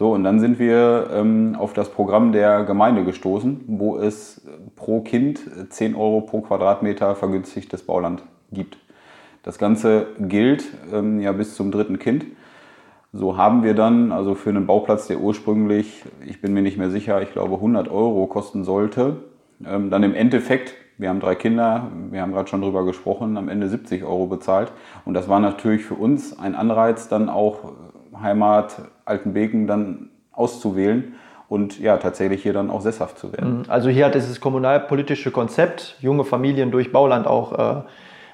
So, 0.00 0.12
und 0.12 0.24
dann 0.24 0.40
sind 0.40 0.58
wir 0.58 1.10
ähm, 1.12 1.54
auf 1.58 1.74
das 1.74 1.90
Programm 1.90 2.32
der 2.32 2.64
Gemeinde 2.64 3.04
gestoßen, 3.04 3.60
wo 3.66 3.98
es 3.98 4.40
pro 4.74 5.02
Kind 5.02 5.40
10 5.68 5.94
Euro 5.94 6.22
pro 6.22 6.40
Quadratmeter 6.40 7.14
vergünstigtes 7.14 7.82
Bauland 7.82 8.22
gibt. 8.50 8.78
Das 9.42 9.58
Ganze 9.58 10.06
gilt 10.18 10.64
ähm, 10.92 11.20
ja 11.20 11.32
bis 11.32 11.54
zum 11.54 11.70
dritten 11.70 11.98
Kind. 11.98 12.24
So 13.12 13.36
haben 13.36 13.62
wir 13.62 13.74
dann, 13.74 14.10
also 14.10 14.34
für 14.34 14.50
einen 14.50 14.66
Bauplatz, 14.66 15.06
der 15.06 15.20
ursprünglich, 15.20 16.04
ich 16.26 16.40
bin 16.40 16.52
mir 16.52 16.62
nicht 16.62 16.78
mehr 16.78 16.90
sicher, 16.90 17.20
ich 17.22 17.32
glaube 17.32 17.56
100 17.56 17.88
Euro 17.90 18.26
kosten 18.26 18.64
sollte, 18.64 19.24
ähm, 19.66 19.90
dann 19.90 20.02
im 20.02 20.14
Endeffekt 20.14 20.74
wir 21.00 21.08
haben 21.08 21.20
drei 21.20 21.34
Kinder, 21.34 21.90
wir 22.10 22.20
haben 22.20 22.32
gerade 22.32 22.48
schon 22.48 22.60
drüber 22.60 22.84
gesprochen, 22.84 23.38
am 23.38 23.48
Ende 23.48 23.68
70 23.68 24.04
Euro 24.04 24.26
bezahlt. 24.26 24.70
Und 25.06 25.14
das 25.14 25.28
war 25.28 25.40
natürlich 25.40 25.82
für 25.82 25.94
uns 25.94 26.38
ein 26.38 26.54
Anreiz, 26.54 27.08
dann 27.08 27.30
auch 27.30 27.72
Heimat 28.20 28.82
Altenbeken 29.06 29.66
dann 29.66 30.10
auszuwählen 30.30 31.14
und 31.48 31.80
ja, 31.80 31.96
tatsächlich 31.96 32.42
hier 32.42 32.52
dann 32.52 32.70
auch 32.70 32.82
sesshaft 32.82 33.18
zu 33.18 33.32
werden. 33.32 33.60
Mhm. 33.60 33.64
Also 33.68 33.88
hier 33.88 34.04
hat 34.04 34.14
dieses 34.14 34.40
kommunalpolitische 34.40 35.30
Konzept, 35.30 35.96
junge 36.00 36.24
Familien 36.24 36.70
durch 36.70 36.92
Bauland 36.92 37.26
auch 37.26 37.58
äh, 37.58 37.82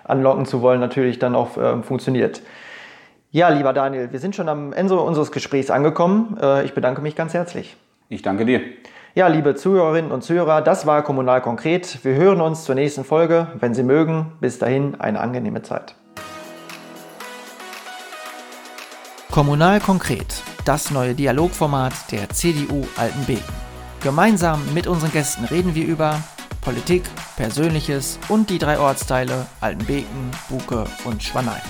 anlocken 0.03 0.45
zu 0.45 0.61
wollen, 0.61 0.81
natürlich 0.81 1.21
dann 1.21 1.37
auch 1.37 1.57
äh, 1.57 1.83
funktioniert. 1.83 2.43
Ja, 3.31 3.49
lieber 3.49 3.73
Daniel, 3.73 4.11
wir 4.11 4.19
sind 4.19 4.35
schon 4.35 4.49
am 4.49 4.73
Ende 4.73 4.99
unseres 4.99 5.31
Gesprächs 5.31 5.71
angekommen. 5.71 6.37
Äh, 6.43 6.65
ich 6.65 6.75
bedanke 6.75 7.01
mich 7.01 7.15
ganz 7.15 7.33
herzlich. 7.33 7.77
Ich 8.09 8.23
danke 8.23 8.45
dir. 8.45 8.61
Ja, 9.17 9.29
liebe 9.29 9.55
Zuhörerinnen 9.55 10.13
und 10.13 10.21
Zuhörer, 10.21 10.61
das 10.61 10.85
war 10.85 11.03
Kommunal 11.03 11.41
konkret. 11.41 12.05
Wir 12.05 12.17
hören 12.17 12.43
uns 12.43 12.65
zur 12.65 12.75
nächsten 12.75 13.03
Folge. 13.03 13.47
Wenn 13.59 13.73
Sie 13.73 13.83
mögen, 13.83 14.33
bis 14.43 14.59
dahin 14.59 14.95
eine 15.01 15.21
angenehme 15.21 15.63
Zeit. 15.63 15.95
Kommunal 19.31 19.81
konkret, 19.81 20.43
das 20.67 20.91
neue 20.91 21.15
Dialogformat 21.15 21.95
der 22.13 22.29
CDU 22.29 22.87
Altenbeken. 22.99 23.55
Gemeinsam 24.03 24.61
mit 24.75 24.87
unseren 24.87 25.13
Gästen 25.13 25.47
reden 25.47 25.75
wir 25.75 25.87
über 25.87 26.23
Politik, 26.61 27.05
Persönliches 27.39 28.19
und 28.29 28.51
die 28.51 28.59
drei 28.59 28.79
Ortsteile 28.79 29.47
Altenbeken, 29.63 30.31
Buke 30.51 30.85
und 31.07 31.23
Schwanein. 31.23 31.63